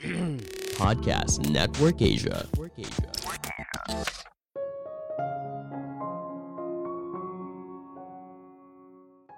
Podcast 0.80 1.44
Network 1.52 2.00
Asia. 2.00 2.48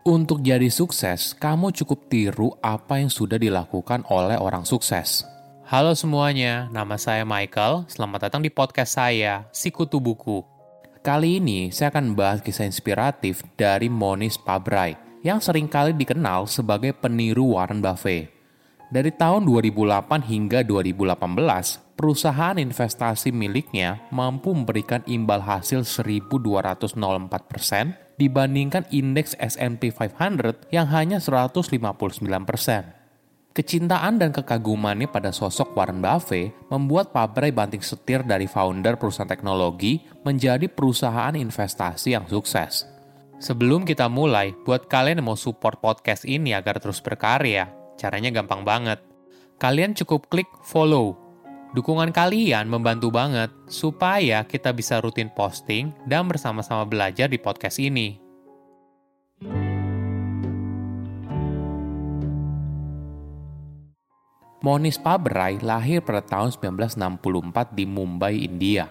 Untuk 0.06 0.38
jadi 0.46 0.70
sukses, 0.70 1.34
kamu 1.34 1.74
cukup 1.74 2.06
tiru 2.06 2.54
apa 2.62 3.02
yang 3.02 3.10
sudah 3.10 3.42
dilakukan 3.42 4.06
oleh 4.06 4.38
orang 4.38 4.62
sukses. 4.62 5.26
Halo 5.66 5.98
semuanya, 5.98 6.70
nama 6.70 6.94
saya 6.94 7.26
Michael. 7.26 7.90
Selamat 7.90 8.30
datang 8.30 8.46
di 8.46 8.50
podcast 8.54 8.94
saya, 8.94 9.50
Sikutu 9.50 9.98
Buku. 9.98 10.46
Kali 11.02 11.42
ini 11.42 11.74
saya 11.74 11.90
akan 11.90 12.14
membahas 12.14 12.38
kisah 12.38 12.70
inspiratif 12.70 13.42
dari 13.58 13.90
Monis 13.90 14.38
Pabrai 14.38 14.94
yang 15.26 15.42
sering 15.42 15.66
kali 15.66 15.90
dikenal 15.90 16.46
sebagai 16.46 16.94
peniru 16.94 17.58
Warren 17.58 17.82
Buffett. 17.82 18.41
Dari 18.92 19.08
tahun 19.08 19.48
2008 19.48 20.20
hingga 20.20 20.60
2018, 20.68 21.16
perusahaan 21.96 22.60
investasi 22.60 23.32
miliknya 23.32 24.04
mampu 24.12 24.52
memberikan 24.52 25.00
imbal 25.08 25.40
hasil 25.40 25.88
1.204 25.88 27.00
persen 27.48 27.96
dibandingkan 28.20 28.84
indeks 28.92 29.32
S&P 29.40 29.88
500 29.96 30.68
yang 30.68 30.92
hanya 30.92 31.24
159 31.24 32.20
persen. 32.44 32.92
Kecintaan 33.56 34.20
dan 34.20 34.28
kekagumannya 34.28 35.08
pada 35.08 35.32
sosok 35.32 35.72
Warren 35.72 36.04
Buffett 36.04 36.52
membuat 36.68 37.16
pabrik 37.16 37.56
banting 37.56 37.80
setir 37.80 38.20
dari 38.20 38.44
founder 38.44 39.00
perusahaan 39.00 39.24
teknologi 39.24 40.04
menjadi 40.20 40.68
perusahaan 40.68 41.32
investasi 41.32 42.12
yang 42.12 42.28
sukses. 42.28 42.84
Sebelum 43.40 43.88
kita 43.88 44.12
mulai, 44.12 44.52
buat 44.68 44.84
kalian 44.84 45.24
yang 45.24 45.32
mau 45.32 45.40
support 45.40 45.80
podcast 45.80 46.28
ini 46.28 46.52
agar 46.52 46.76
terus 46.76 47.00
berkarya, 47.00 47.81
caranya 48.02 48.34
gampang 48.34 48.66
banget. 48.66 48.98
Kalian 49.62 49.94
cukup 49.94 50.26
klik 50.26 50.50
follow. 50.66 51.14
Dukungan 51.70 52.10
kalian 52.10 52.66
membantu 52.66 53.14
banget 53.14 53.48
supaya 53.70 54.42
kita 54.42 54.74
bisa 54.74 54.98
rutin 54.98 55.30
posting 55.30 55.94
dan 56.04 56.26
bersama-sama 56.26 56.82
belajar 56.82 57.30
di 57.30 57.38
podcast 57.38 57.78
ini. 57.78 58.18
Monis 64.62 64.94
Pabrai 64.94 65.58
lahir 65.58 66.06
pada 66.06 66.22
tahun 66.22 66.54
1964 66.54 67.74
di 67.74 67.82
Mumbai, 67.82 68.46
India. 68.46 68.86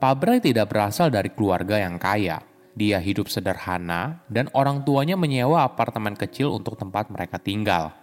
Pabrai 0.00 0.40
tidak 0.40 0.72
berasal 0.72 1.12
dari 1.12 1.28
keluarga 1.28 1.76
yang 1.76 2.00
kaya. 2.00 2.40
Dia 2.72 2.96
hidup 3.04 3.28
sederhana 3.28 4.24
dan 4.32 4.48
orang 4.56 4.80
tuanya 4.80 5.20
menyewa 5.20 5.60
apartemen 5.60 6.16
kecil 6.16 6.56
untuk 6.56 6.80
tempat 6.80 7.12
mereka 7.12 7.36
tinggal. 7.36 7.99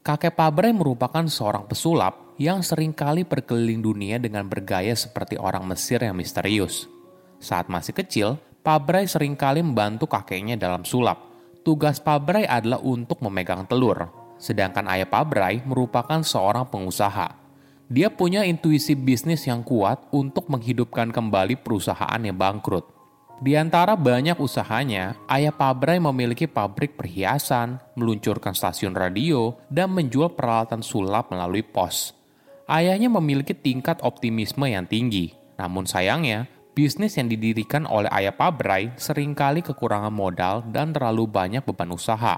Kakek 0.00 0.32
Pabrai 0.32 0.72
merupakan 0.72 1.20
seorang 1.28 1.68
pesulap 1.68 2.32
yang 2.40 2.64
sering 2.64 2.96
kali 2.96 3.20
berkeliling 3.20 3.84
dunia 3.84 4.16
dengan 4.16 4.48
bergaya 4.48 4.96
seperti 4.96 5.36
orang 5.36 5.68
Mesir 5.68 6.00
yang 6.00 6.16
misterius. 6.16 6.88
Saat 7.36 7.68
masih 7.68 7.92
kecil, 7.92 8.40
Pabrai 8.64 9.04
sering 9.04 9.36
kali 9.36 9.60
membantu 9.60 10.08
kakeknya 10.08 10.56
dalam 10.56 10.88
sulap. 10.88 11.20
Tugas 11.60 12.00
Pabrai 12.00 12.48
adalah 12.48 12.80
untuk 12.80 13.20
memegang 13.20 13.68
telur, 13.68 14.08
sedangkan 14.40 14.88
ayah 14.88 15.04
Pabrai 15.04 15.60
merupakan 15.68 16.24
seorang 16.24 16.64
pengusaha. 16.72 17.36
Dia 17.92 18.08
punya 18.08 18.48
intuisi 18.48 18.96
bisnis 18.96 19.44
yang 19.44 19.60
kuat 19.60 20.08
untuk 20.16 20.48
menghidupkan 20.48 21.12
kembali 21.12 21.60
perusahaan 21.60 22.20
yang 22.24 22.40
bangkrut. 22.40 22.99
Di 23.40 23.56
antara 23.56 23.96
banyak 23.96 24.36
usahanya, 24.36 25.16
ayah 25.24 25.56
Pabrai 25.56 25.96
memiliki 25.96 26.44
pabrik 26.44 26.92
perhiasan, 27.00 27.80
meluncurkan 27.96 28.52
stasiun 28.52 28.92
radio, 28.92 29.56
dan 29.72 29.96
menjual 29.96 30.36
peralatan 30.36 30.84
sulap 30.84 31.32
melalui 31.32 31.64
pos. 31.64 32.12
Ayahnya 32.68 33.08
memiliki 33.08 33.56
tingkat 33.56 34.04
optimisme 34.04 34.68
yang 34.68 34.84
tinggi, 34.84 35.32
namun 35.56 35.88
sayangnya, 35.88 36.52
bisnis 36.76 37.16
yang 37.16 37.32
didirikan 37.32 37.88
oleh 37.88 38.12
ayah 38.12 38.36
Pabrai 38.36 38.92
sering 39.00 39.32
kali 39.32 39.64
kekurangan 39.64 40.12
modal 40.12 40.60
dan 40.68 40.92
terlalu 40.92 41.24
banyak 41.24 41.64
beban 41.64 41.96
usaha. 41.96 42.36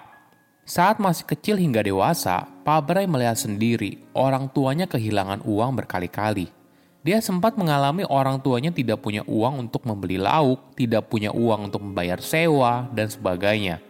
Saat 0.63 1.03
masih 1.03 1.27
kecil 1.27 1.59
hingga 1.59 1.83
dewasa, 1.83 2.47
Pabrai 2.63 3.11
melihat 3.11 3.35
sendiri 3.35 4.07
orang 4.15 4.47
tuanya 4.55 4.87
kehilangan 4.87 5.43
uang 5.43 5.83
berkali-kali. 5.83 6.62
Dia 7.03 7.19
sempat 7.19 7.59
mengalami 7.59 8.07
orang 8.07 8.39
tuanya 8.39 8.71
tidak 8.71 9.03
punya 9.03 9.27
uang 9.27 9.67
untuk 9.67 9.83
membeli 9.83 10.23
lauk, 10.23 10.79
tidak 10.79 11.11
punya 11.11 11.35
uang 11.35 11.67
untuk 11.67 11.83
membayar 11.83 12.23
sewa, 12.23 12.87
dan 12.95 13.11
sebagainya. 13.11 13.83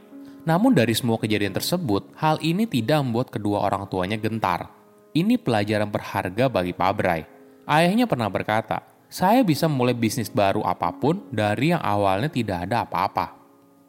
Namun 0.48 0.72
dari 0.72 0.96
semua 0.96 1.20
kejadian 1.20 1.52
tersebut, 1.52 2.08
hal 2.16 2.40
ini 2.40 2.64
tidak 2.64 3.04
membuat 3.04 3.28
kedua 3.28 3.68
orang 3.68 3.84
tuanya 3.84 4.16
gentar. 4.16 4.72
Ini 5.12 5.36
pelajaran 5.36 5.92
berharga 5.92 6.48
bagi 6.48 6.72
Pabrai. 6.72 7.28
Ayahnya 7.68 8.08
pernah 8.08 8.32
berkata, 8.32 8.80
saya 9.12 9.44
bisa 9.44 9.68
mulai 9.68 9.92
bisnis 9.92 10.32
baru 10.32 10.64
apa 10.64 10.88
pun 10.88 11.20
dari 11.28 11.76
yang 11.76 11.84
awalnya 11.84 12.32
tidak 12.32 12.64
ada 12.64 12.88
apa-apa. 12.88 13.36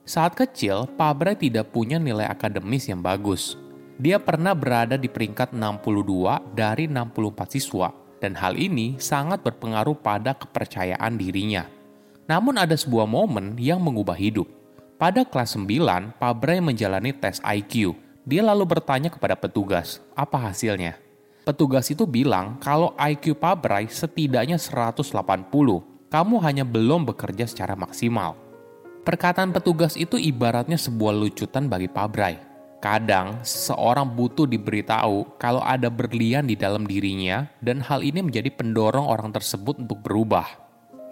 Saat 0.03 0.35
kecil, 0.35 0.83
Pabrai 0.99 1.39
tidak 1.39 1.71
punya 1.71 1.95
nilai 1.95 2.27
akademis 2.27 2.91
yang 2.91 2.99
bagus. 2.99 3.55
Dia 3.95 4.19
pernah 4.19 4.51
berada 4.51 4.99
di 4.99 5.07
peringkat 5.07 5.55
62 5.55 6.51
dari 6.51 6.91
64 6.91 7.55
siswa, 7.55 7.87
dan 8.23 8.39
hal 8.39 8.55
ini 8.55 8.95
sangat 9.03 9.43
berpengaruh 9.43 9.99
pada 9.99 10.31
kepercayaan 10.31 11.19
dirinya. 11.19 11.67
Namun 12.23 12.55
ada 12.55 12.71
sebuah 12.71 13.03
momen 13.03 13.59
yang 13.59 13.83
mengubah 13.83 14.15
hidup. 14.15 14.47
Pada 14.95 15.27
kelas 15.27 15.59
9, 15.59 16.15
Pabrai 16.15 16.63
menjalani 16.63 17.11
tes 17.11 17.43
IQ. 17.43 17.99
Dia 18.23 18.39
lalu 18.39 18.63
bertanya 18.63 19.11
kepada 19.11 19.35
petugas, 19.35 19.99
apa 20.15 20.39
hasilnya? 20.47 20.95
Petugas 21.43 21.91
itu 21.91 22.07
bilang 22.07 22.55
kalau 22.63 22.95
IQ 22.95 23.35
Pabrai 23.35 23.91
setidaknya 23.91 24.55
180. 24.55 25.11
Kamu 26.07 26.35
hanya 26.39 26.63
belum 26.63 27.03
bekerja 27.03 27.43
secara 27.43 27.75
maksimal. 27.75 28.39
Perkataan 29.03 29.51
petugas 29.51 29.99
itu 29.99 30.15
ibaratnya 30.15 30.79
sebuah 30.79 31.11
lucutan 31.11 31.67
bagi 31.67 31.91
Pabrai. 31.91 32.52
Kadang, 32.83 33.39
seseorang 33.47 34.03
butuh 34.03 34.43
diberitahu 34.43 35.39
kalau 35.39 35.63
ada 35.63 35.87
berlian 35.87 36.43
di 36.43 36.59
dalam 36.59 36.83
dirinya 36.83 37.47
dan 37.63 37.79
hal 37.79 38.03
ini 38.03 38.19
menjadi 38.19 38.51
pendorong 38.51 39.07
orang 39.07 39.31
tersebut 39.31 39.79
untuk 39.79 40.03
berubah. 40.03 40.43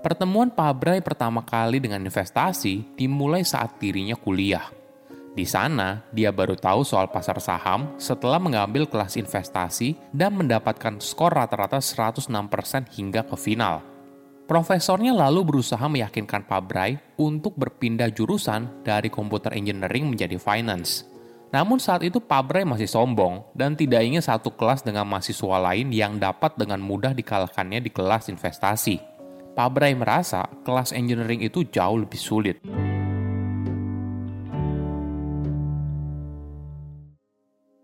Pertemuan 0.04 0.52
Pabrai 0.52 1.00
pertama 1.00 1.40
kali 1.48 1.80
dengan 1.80 2.04
investasi 2.04 3.00
dimulai 3.00 3.48
saat 3.48 3.80
dirinya 3.80 4.20
kuliah. 4.20 4.68
Di 5.32 5.48
sana, 5.48 6.04
dia 6.12 6.36
baru 6.36 6.60
tahu 6.60 6.84
soal 6.84 7.08
pasar 7.08 7.40
saham 7.40 7.96
setelah 7.96 8.36
mengambil 8.36 8.84
kelas 8.84 9.16
investasi 9.16 9.96
dan 10.12 10.36
mendapatkan 10.36 11.00
skor 11.00 11.32
rata-rata 11.32 11.80
106% 11.80 12.28
hingga 13.00 13.24
ke 13.24 13.40
final. 13.40 13.80
Profesornya 14.44 15.16
lalu 15.16 15.48
berusaha 15.48 15.88
meyakinkan 15.88 16.44
Pabrai 16.44 17.00
untuk 17.16 17.56
berpindah 17.56 18.12
jurusan 18.12 18.84
dari 18.84 19.08
computer 19.08 19.56
engineering 19.56 20.12
menjadi 20.12 20.36
finance. 20.36 21.11
Namun 21.52 21.84
saat 21.84 22.00
itu 22.08 22.24
Pabrai 22.24 22.64
masih 22.64 22.88
sombong 22.88 23.44
dan 23.52 23.76
tidak 23.76 24.08
ingin 24.08 24.24
satu 24.24 24.56
kelas 24.56 24.88
dengan 24.88 25.04
mahasiswa 25.04 25.60
lain 25.60 25.92
yang 25.92 26.16
dapat 26.16 26.56
dengan 26.56 26.80
mudah 26.80 27.12
dikalahkannya 27.12 27.84
di 27.84 27.92
kelas 27.92 28.32
investasi. 28.32 29.04
Pabrai 29.52 29.92
merasa 29.92 30.48
kelas 30.64 30.96
engineering 30.96 31.44
itu 31.44 31.68
jauh 31.68 32.00
lebih 32.00 32.16
sulit. 32.16 32.64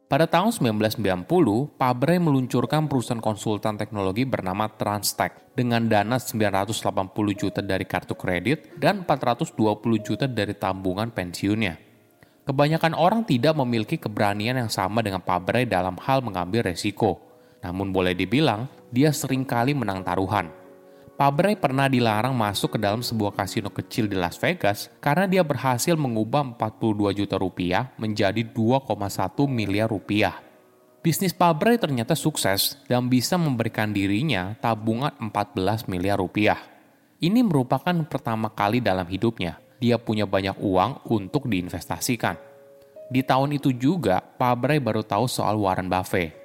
Pada 0.07 0.23
tahun 0.23 0.55
1990, 0.55 1.27
Pabrai 1.75 2.15
meluncurkan 2.23 2.87
perusahaan 2.87 3.19
konsultan 3.19 3.75
teknologi 3.75 4.23
bernama 4.23 4.71
Transtech 4.71 5.51
dengan 5.51 5.91
dana 5.91 6.15
980 6.15 6.71
juta 7.35 7.59
dari 7.59 7.83
kartu 7.83 8.15
kredit 8.15 8.79
dan 8.79 9.03
420 9.03 9.59
juta 9.99 10.23
dari 10.23 10.55
tabungan 10.55 11.11
pensiunnya. 11.11 11.86
Kebanyakan 12.47 12.95
orang 12.95 13.27
tidak 13.27 13.59
memiliki 13.59 13.99
keberanian 13.99 14.55
yang 14.55 14.71
sama 14.71 15.03
dengan 15.03 15.19
Pabrai 15.19 15.67
dalam 15.67 15.99
hal 15.99 16.23
mengambil 16.23 16.71
resiko. 16.71 17.19
Namun 17.59 17.91
boleh 17.91 18.15
dibilang, 18.15 18.71
dia 18.87 19.11
sering 19.11 19.43
kali 19.43 19.75
menang 19.75 19.99
taruhan. 19.99 20.47
Pabrai 21.19 21.59
pernah 21.59 21.91
dilarang 21.91 22.31
masuk 22.31 22.77
ke 22.77 22.79
dalam 22.79 23.03
sebuah 23.03 23.35
kasino 23.35 23.67
kecil 23.67 24.07
di 24.07 24.15
Las 24.15 24.39
Vegas 24.39 24.87
karena 25.03 25.27
dia 25.27 25.43
berhasil 25.43 25.99
mengubah 25.99 26.55
42 26.55 27.19
juta 27.19 27.35
rupiah 27.35 27.91
menjadi 27.99 28.47
2,1 28.47 28.95
miliar 29.51 29.91
rupiah. 29.91 30.39
Bisnis 31.03 31.35
Pabrai 31.35 31.75
ternyata 31.75 32.15
sukses 32.15 32.79
dan 32.87 33.11
bisa 33.11 33.35
memberikan 33.35 33.91
dirinya 33.91 34.55
tabungan 34.63 35.11
14 35.19 35.91
miliar 35.91 36.15
rupiah. 36.15 36.63
Ini 37.19 37.43
merupakan 37.43 38.07
pertama 38.07 38.47
kali 38.55 38.79
dalam 38.79 39.09
hidupnya 39.09 39.66
dia 39.77 40.01
punya 40.01 40.25
banyak 40.25 40.57
uang 40.57 41.07
untuk 41.09 41.45
diinvestasikan. 41.49 42.37
Di 43.07 43.23
tahun 43.23 43.55
itu 43.55 43.71
juga, 43.71 44.19
Pabrai 44.19 44.83
baru 44.83 44.99
tahu 45.05 45.31
soal 45.31 45.55
Warren 45.55 45.87
Buffett. 45.87 46.35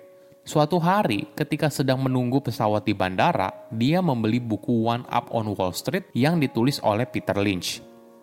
Suatu 0.43 0.79
hari, 0.79 1.27
ketika 1.39 1.71
sedang 1.71 2.03
menunggu 2.03 2.43
pesawat 2.43 2.83
di 2.83 2.95
bandara, 2.95 3.51
dia 3.71 4.03
membeli 4.03 4.43
buku 4.43 4.87
One 4.87 5.07
Up 5.07 5.31
on 5.31 5.55
Wall 5.55 5.75
Street 5.75 6.11
yang 6.15 6.39
ditulis 6.39 6.83
oleh 6.83 7.07
Peter 7.07 7.35
Lynch. 7.39 7.83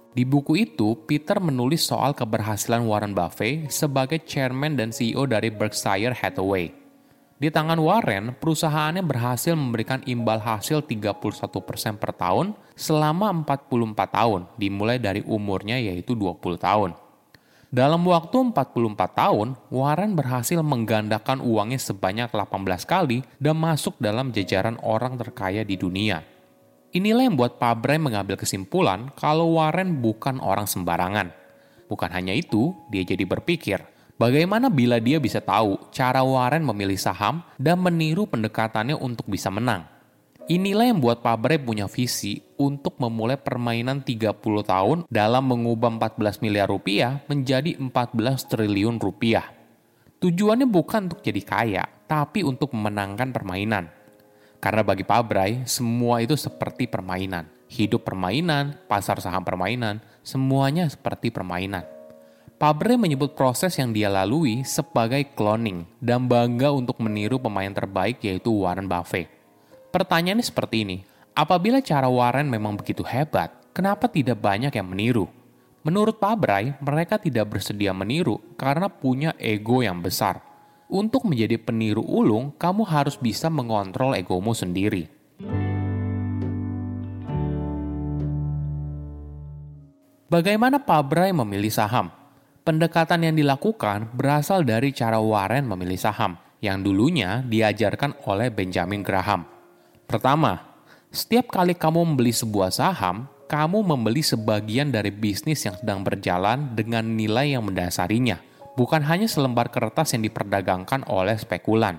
Di 0.10 0.28
buku 0.28 0.60
itu, 0.60 1.00
Peter 1.08 1.40
menulis 1.40 1.86
soal 1.86 2.12
keberhasilan 2.12 2.84
Warren 2.84 3.16
Buffett 3.16 3.72
sebagai 3.72 4.20
chairman 4.24 4.76
dan 4.76 4.92
CEO 4.92 5.24
dari 5.30 5.48
Berkshire 5.48 6.16
Hathaway. 6.16 6.79
Di 7.39 7.47
tangan 7.47 7.80
Warren, 7.80 8.36
perusahaannya 8.36 9.00
berhasil 9.00 9.56
memberikan 9.56 10.03
imbal 10.03 10.44
hasil 10.44 10.83
31% 10.83 11.95
per 11.95 12.12
tahun 12.12 12.51
selama 12.75 13.31
44 13.47 13.95
tahun, 14.12 14.41
dimulai 14.59 15.00
dari 15.00 15.24
umurnya 15.24 15.80
yaitu 15.80 16.19
20 16.19 16.59
tahun. 16.59 17.00
Dalam 17.71 18.03
waktu 18.03 18.51
44 18.51 18.91
tahun, 19.15 19.56
Warren 19.71 20.19
berhasil 20.19 20.59
menggandakan 20.59 21.39
uangnya 21.39 21.80
sebanyak 21.80 22.27
18 22.27 22.83
kali 22.83 23.24
dan 23.39 23.56
masuk 23.56 23.95
dalam 24.03 24.36
jajaran 24.36 24.75
orang 24.83 25.15
terkaya 25.15 25.63
di 25.63 25.80
dunia. 25.80 26.19
Inilah 26.91 27.24
yang 27.24 27.39
membuat 27.39 27.56
Pak 27.56 27.80
Bray 27.80 28.03
mengambil 28.03 28.36
kesimpulan 28.36 29.15
kalau 29.15 29.56
Warren 29.56 30.03
bukan 30.03 30.44
orang 30.44 30.68
sembarangan. 30.68 31.31
Bukan 31.88 32.12
hanya 32.12 32.36
itu, 32.36 32.75
dia 32.91 33.07
jadi 33.07 33.24
berpikir, 33.24 33.80
Bagaimana 34.19 34.68
bila 34.68 35.00
dia 35.00 35.16
bisa 35.16 35.39
tahu 35.39 35.80
cara 35.95 36.19
Warren 36.19 36.68
memilih 36.68 37.00
saham 37.00 37.39
dan 37.56 37.80
meniru 37.80 38.27
pendekatannya 38.27 39.00
untuk 39.00 39.24
bisa 39.31 39.48
menang? 39.48 39.88
Inilah 40.51 40.92
yang 40.92 41.00
membuat 41.00 41.24
Pabre 41.24 41.56
punya 41.56 41.88
visi 41.88 42.44
untuk 42.60 43.00
memulai 43.00 43.39
permainan 43.39 44.04
30 44.04 44.36
tahun 44.44 45.07
dalam 45.07 45.44
mengubah 45.48 45.95
14 46.19 46.44
miliar 46.44 46.68
rupiah 46.68 47.24
menjadi 47.31 47.80
14 47.80 48.44
triliun 48.51 49.00
rupiah. 49.00 49.56
Tujuannya 50.19 50.68
bukan 50.68 51.07
untuk 51.07 51.24
jadi 51.24 51.39
kaya, 51.39 51.83
tapi 52.04 52.44
untuk 52.44 52.75
memenangkan 52.75 53.31
permainan. 53.31 53.88
Karena 54.60 54.83
bagi 54.83 55.07
Pabrai, 55.07 55.63
semua 55.63 56.19
itu 56.19 56.36
seperti 56.36 56.92
permainan. 56.92 57.48
Hidup 57.72 58.04
permainan, 58.04 58.83
pasar 58.83 59.24
saham 59.24 59.48
permainan, 59.48 60.04
semuanya 60.27 60.92
seperti 60.92 61.31
permainan. 61.31 61.99
Pabre 62.60 63.00
menyebut 63.00 63.40
proses 63.40 63.72
yang 63.80 63.96
dia 63.96 64.12
lalui 64.12 64.68
sebagai 64.68 65.32
cloning 65.32 65.88
dan 66.04 66.28
bangga 66.28 66.76
untuk 66.76 67.00
meniru 67.00 67.40
pemain 67.40 67.72
terbaik 67.72 68.20
yaitu 68.20 68.52
Warren 68.52 68.84
Buffett. 68.84 69.32
Pertanyaannya 69.96 70.44
seperti 70.44 70.84
ini, 70.84 70.98
apabila 71.32 71.80
cara 71.80 72.12
Warren 72.12 72.52
memang 72.52 72.76
begitu 72.76 73.00
hebat, 73.08 73.48
kenapa 73.72 74.12
tidak 74.12 74.44
banyak 74.44 74.76
yang 74.76 74.92
meniru? 74.92 75.32
Menurut 75.88 76.20
Pabrai, 76.20 76.76
mereka 76.84 77.16
tidak 77.16 77.48
bersedia 77.48 77.96
meniru 77.96 78.44
karena 78.60 78.92
punya 78.92 79.32
ego 79.40 79.80
yang 79.80 80.04
besar. 80.04 80.44
Untuk 80.92 81.24
menjadi 81.24 81.56
peniru 81.56 82.04
ulung, 82.04 82.52
kamu 82.60 82.84
harus 82.84 83.16
bisa 83.16 83.48
mengontrol 83.48 84.20
egomu 84.20 84.52
sendiri. 84.52 85.08
Bagaimana 90.28 90.84
Pabrai 90.84 91.32
memilih 91.32 91.72
saham? 91.72 92.19
Pendekatan 92.69 93.25
yang 93.25 93.33
dilakukan 93.33 94.13
berasal 94.13 94.62
dari 94.62 94.94
cara 94.94 95.18
Warren 95.18 95.66
memilih 95.66 95.98
saham, 95.98 96.38
yang 96.62 96.86
dulunya 96.86 97.42
diajarkan 97.42 98.13
oleh 98.30 98.54
Benjamin 98.54 99.01
Graham. 99.01 99.42
Pertama, 100.06 100.77
setiap 101.10 101.50
kali 101.50 101.74
kamu 101.74 102.13
membeli 102.13 102.30
sebuah 102.30 102.69
saham, 102.69 103.25
kamu 103.50 103.81
membeli 103.81 104.21
sebagian 104.21 104.94
dari 104.94 105.10
bisnis 105.10 105.66
yang 105.66 105.81
sedang 105.81 106.06
berjalan 106.06 106.77
dengan 106.77 107.10
nilai 107.10 107.57
yang 107.57 107.66
mendasarinya, 107.66 108.38
bukan 108.77 109.01
hanya 109.01 109.25
selembar 109.25 109.74
kertas 109.74 110.13
yang 110.13 110.30
diperdagangkan 110.30 111.10
oleh 111.10 111.42
spekulan. 111.42 111.98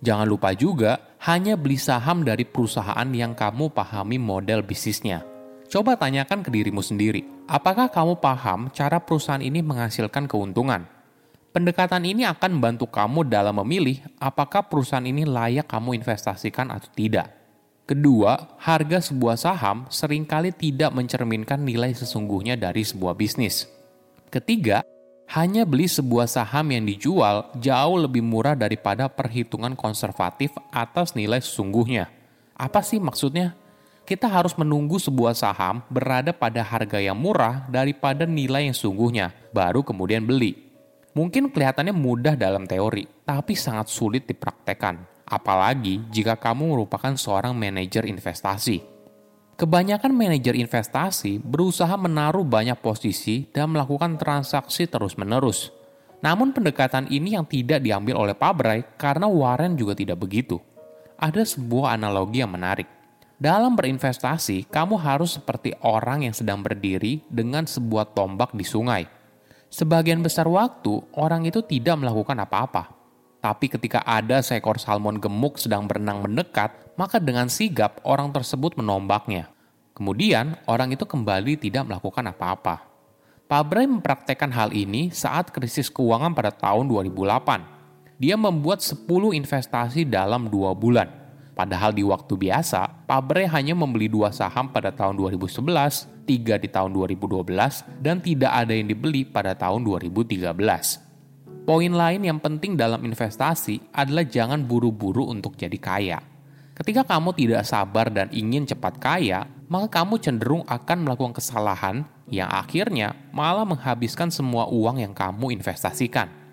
Jangan 0.00 0.24
lupa 0.24 0.56
juga, 0.56 1.12
hanya 1.28 1.60
beli 1.60 1.76
saham 1.76 2.24
dari 2.24 2.48
perusahaan 2.48 3.12
yang 3.12 3.36
kamu 3.36 3.68
pahami 3.76 4.16
model 4.16 4.64
bisnisnya 4.64 5.34
Coba 5.74 5.98
tanyakan 5.98 6.44
ke 6.44 6.54
dirimu 6.54 6.84
sendiri, 6.84 7.26
apakah 7.48 7.92
kamu 7.92 8.20
paham 8.20 8.72
cara 8.72 9.00
perusahaan 9.00 9.42
ini 9.42 9.60
menghasilkan 9.60 10.28
keuntungan? 10.28 10.88
Pendekatan 11.54 12.02
ini 12.02 12.26
akan 12.26 12.58
membantu 12.58 12.90
kamu 12.90 13.30
dalam 13.30 13.54
memilih 13.62 14.02
apakah 14.18 14.66
perusahaan 14.66 15.06
ini 15.06 15.22
layak 15.22 15.70
kamu 15.70 16.02
investasikan 16.02 16.74
atau 16.74 16.90
tidak. 16.90 17.30
Kedua, 17.86 18.58
harga 18.58 18.98
sebuah 18.98 19.36
saham 19.36 19.86
sering 19.86 20.24
kali 20.26 20.50
tidak 20.50 20.90
mencerminkan 20.90 21.62
nilai 21.62 21.94
sesungguhnya 21.94 22.58
dari 22.58 22.82
sebuah 22.82 23.14
bisnis. 23.14 23.68
Ketiga, 24.32 24.82
hanya 25.30 25.62
beli 25.62 25.86
sebuah 25.86 26.26
saham 26.26 26.74
yang 26.74 26.84
dijual 26.84 27.54
jauh 27.60 27.96
lebih 28.02 28.24
murah 28.24 28.58
daripada 28.58 29.06
perhitungan 29.06 29.78
konservatif 29.78 30.50
atas 30.74 31.14
nilai 31.14 31.38
sesungguhnya. 31.38 32.10
Apa 32.58 32.82
sih 32.82 32.98
maksudnya? 32.98 33.54
Kita 34.04 34.28
harus 34.28 34.52
menunggu 34.60 35.00
sebuah 35.00 35.32
saham 35.32 35.80
berada 35.88 36.36
pada 36.36 36.60
harga 36.60 37.00
yang 37.00 37.16
murah 37.16 37.64
daripada 37.72 38.28
nilai 38.28 38.68
yang 38.68 38.76
sungguhnya, 38.76 39.32
baru 39.48 39.80
kemudian 39.80 40.28
beli. 40.28 40.60
Mungkin 41.16 41.48
kelihatannya 41.48 41.96
mudah 41.96 42.36
dalam 42.36 42.68
teori, 42.68 43.08
tapi 43.24 43.56
sangat 43.56 43.88
sulit 43.88 44.28
dipraktekkan. 44.28 45.24
Apalagi 45.24 46.04
jika 46.12 46.36
kamu 46.36 46.76
merupakan 46.76 47.16
seorang 47.16 47.56
manajer 47.56 48.04
investasi. 48.04 48.84
Kebanyakan 49.56 50.12
manajer 50.12 50.52
investasi 50.52 51.40
berusaha 51.40 51.96
menaruh 51.96 52.44
banyak 52.44 52.76
posisi 52.84 53.48
dan 53.56 53.72
melakukan 53.72 54.20
transaksi 54.20 54.84
terus-menerus. 54.84 55.72
Namun 56.20 56.52
pendekatan 56.52 57.08
ini 57.08 57.40
yang 57.40 57.48
tidak 57.48 57.80
diambil 57.80 58.20
oleh 58.20 58.36
Pabrai 58.36 58.84
karena 59.00 59.30
Warren 59.30 59.80
juga 59.80 59.96
tidak 59.96 60.20
begitu. 60.20 60.60
Ada 61.16 61.46
sebuah 61.46 61.94
analogi 61.94 62.42
yang 62.42 62.50
menarik 62.50 63.03
dalam 63.34 63.74
berinvestasi, 63.74 64.70
kamu 64.70 64.94
harus 64.94 65.34
seperti 65.34 65.74
orang 65.82 66.22
yang 66.22 66.30
sedang 66.30 66.62
berdiri 66.62 67.18
dengan 67.26 67.66
sebuah 67.66 68.14
tombak 68.14 68.54
di 68.54 68.62
sungai. 68.62 69.10
Sebagian 69.66 70.22
besar 70.22 70.46
waktu, 70.46 71.02
orang 71.18 71.42
itu 71.42 71.58
tidak 71.66 71.98
melakukan 71.98 72.38
apa-apa. 72.38 72.94
Tapi 73.42 73.66
ketika 73.66 74.06
ada 74.06 74.38
seekor 74.38 74.78
salmon 74.78 75.18
gemuk 75.18 75.58
sedang 75.58 75.90
berenang 75.90 76.22
mendekat, 76.22 76.94
maka 76.94 77.18
dengan 77.18 77.50
sigap 77.50 77.98
orang 78.06 78.30
tersebut 78.30 78.78
menombaknya. 78.78 79.50
Kemudian, 79.98 80.54
orang 80.70 80.94
itu 80.94 81.02
kembali 81.02 81.58
tidak 81.58 81.90
melakukan 81.90 82.30
apa-apa. 82.30 82.86
Pabrai 83.50 83.90
mempraktekkan 83.90 84.54
hal 84.54 84.70
ini 84.70 85.10
saat 85.10 85.50
krisis 85.50 85.90
keuangan 85.90 86.38
pada 86.38 86.54
tahun 86.54 86.86
2008. 86.86 88.14
Dia 88.22 88.38
membuat 88.38 88.78
10 88.78 89.10
investasi 89.34 90.06
dalam 90.06 90.46
dua 90.46 90.70
bulan 90.70 91.23
Padahal 91.54 91.94
di 91.94 92.02
waktu 92.02 92.34
biasa, 92.34 93.06
Pabre 93.06 93.46
hanya 93.46 93.78
membeli 93.78 94.10
dua 94.10 94.34
saham 94.34 94.74
pada 94.74 94.90
tahun 94.90 95.14
2011, 95.14 96.26
tiga 96.26 96.58
di 96.58 96.66
tahun 96.66 96.90
2012, 96.90 97.86
dan 98.02 98.18
tidak 98.18 98.50
ada 98.50 98.74
yang 98.74 98.90
dibeli 98.90 99.22
pada 99.22 99.54
tahun 99.54 99.86
2013. 99.86 100.50
Poin 101.64 101.92
lain 101.94 102.20
yang 102.26 102.42
penting 102.42 102.74
dalam 102.74 103.06
investasi 103.06 103.80
adalah 103.94 104.26
jangan 104.26 104.66
buru-buru 104.66 105.30
untuk 105.30 105.54
jadi 105.54 105.78
kaya. 105.78 106.18
Ketika 106.74 107.06
kamu 107.06 107.38
tidak 107.38 107.62
sabar 107.64 108.10
dan 108.10 108.28
ingin 108.34 108.66
cepat 108.66 108.98
kaya, 108.98 109.46
maka 109.70 110.02
kamu 110.02 110.18
cenderung 110.18 110.66
akan 110.66 111.06
melakukan 111.06 111.38
kesalahan 111.38 112.02
yang 112.26 112.50
akhirnya 112.50 113.14
malah 113.30 113.62
menghabiskan 113.62 114.28
semua 114.28 114.66
uang 114.66 114.98
yang 114.98 115.14
kamu 115.14 115.54
investasikan. 115.54 116.43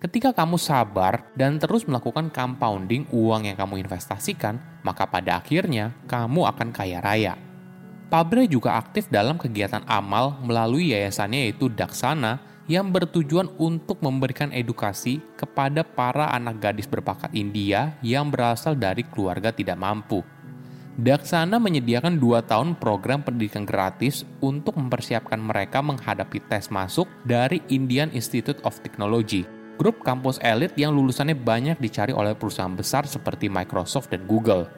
Ketika 0.00 0.32
kamu 0.32 0.56
sabar 0.56 1.28
dan 1.36 1.60
terus 1.60 1.84
melakukan 1.84 2.32
compounding 2.32 3.04
uang 3.12 3.44
yang 3.44 3.52
kamu 3.52 3.84
investasikan, 3.84 4.56
maka 4.80 5.04
pada 5.04 5.36
akhirnya 5.36 5.92
kamu 6.08 6.48
akan 6.48 6.72
kaya 6.72 7.04
raya. 7.04 7.36
Pabre 8.08 8.48
juga 8.48 8.80
aktif 8.80 9.12
dalam 9.12 9.36
kegiatan 9.36 9.84
amal 9.84 10.40
melalui 10.40 10.96
yayasannya 10.96 11.44
yaitu 11.44 11.68
Daksana 11.68 12.40
yang 12.64 12.88
bertujuan 12.88 13.52
untuk 13.60 14.00
memberikan 14.00 14.48
edukasi 14.56 15.20
kepada 15.36 15.84
para 15.84 16.32
anak 16.32 16.64
gadis 16.64 16.88
berpakat 16.88 17.28
India 17.36 17.92
yang 18.00 18.32
berasal 18.32 18.72
dari 18.72 19.04
keluarga 19.04 19.52
tidak 19.52 19.76
mampu. 19.76 20.24
Daksana 20.96 21.60
menyediakan 21.60 22.16
dua 22.16 22.40
tahun 22.40 22.80
program 22.80 23.20
pendidikan 23.20 23.68
gratis 23.68 24.24
untuk 24.40 24.80
mempersiapkan 24.80 25.36
mereka 25.36 25.84
menghadapi 25.84 26.40
tes 26.48 26.72
masuk 26.72 27.04
dari 27.28 27.60
Indian 27.68 28.08
Institute 28.16 28.64
of 28.64 28.80
Technology 28.80 29.59
grup 29.80 30.04
kampus 30.04 30.36
elit 30.44 30.76
yang 30.76 30.92
lulusannya 30.92 31.32
banyak 31.32 31.80
dicari 31.80 32.12
oleh 32.12 32.36
perusahaan 32.36 32.76
besar 32.76 33.08
seperti 33.08 33.48
Microsoft 33.48 34.12
dan 34.12 34.28
Google. 34.28 34.68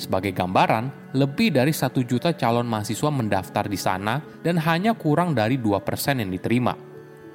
Sebagai 0.00 0.32
gambaran, 0.32 1.12
lebih 1.12 1.52
dari 1.52 1.76
satu 1.76 2.00
juta 2.00 2.32
calon 2.32 2.64
mahasiswa 2.64 3.12
mendaftar 3.12 3.68
di 3.68 3.76
sana 3.76 4.24
dan 4.40 4.56
hanya 4.64 4.96
kurang 4.96 5.36
dari 5.36 5.60
2% 5.60 6.24
yang 6.24 6.32
diterima. 6.32 6.72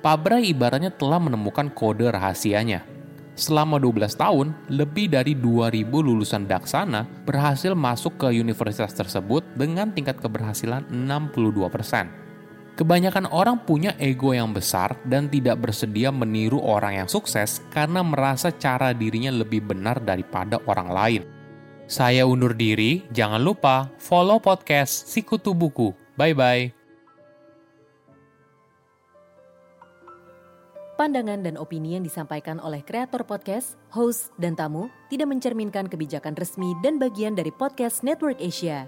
Pabrai 0.02 0.50
ibaratnya 0.50 0.90
telah 0.90 1.22
menemukan 1.22 1.70
kode 1.70 2.10
rahasianya. 2.10 2.82
Selama 3.38 3.78
12 3.78 4.18
tahun, 4.18 4.58
lebih 4.74 5.14
dari 5.14 5.38
2.000 5.38 5.86
lulusan 5.86 6.50
Daksana 6.50 7.06
berhasil 7.22 7.78
masuk 7.78 8.18
ke 8.18 8.34
universitas 8.34 8.98
tersebut 8.98 9.46
dengan 9.54 9.94
tingkat 9.94 10.18
keberhasilan 10.18 10.90
62 10.90 11.70
persen. 11.70 12.25
Kebanyakan 12.75 13.32
orang 13.32 13.63
punya 13.63 13.96
ego 14.03 14.36
yang 14.36 14.51
besar 14.51 15.00
dan 15.08 15.32
tidak 15.32 15.63
bersedia 15.63 16.12
meniru 16.12 16.60
orang 16.60 17.00
yang 17.00 17.08
sukses 17.08 17.63
karena 17.72 18.03
merasa 18.03 18.51
cara 18.51 18.91
dirinya 18.91 19.32
lebih 19.32 19.63
benar 19.63 20.03
daripada 20.03 20.60
orang 20.67 20.91
lain. 20.91 21.24
Saya 21.88 22.27
undur 22.27 22.51
diri, 22.51 23.08
jangan 23.15 23.39
lupa 23.39 23.88
follow 23.96 24.44
podcast 24.44 25.08
Sikutu 25.08 25.55
Buku. 25.55 25.96
Bye-bye. 26.20 26.75
Pandangan 31.00 31.48
dan 31.48 31.55
opini 31.55 31.96
yang 31.96 32.03
disampaikan 32.03 32.60
oleh 32.60 32.84
kreator 32.84 33.24
podcast, 33.24 33.79
host, 33.96 34.36
dan 34.36 34.55
tamu 34.60 34.91
tidak 35.08 35.32
mencerminkan 35.32 35.88
kebijakan 35.88 36.36
resmi 36.36 36.75
dan 36.84 37.00
bagian 37.00 37.39
dari 37.39 37.55
podcast 37.55 38.03
Network 38.03 38.39
Asia. 38.44 38.88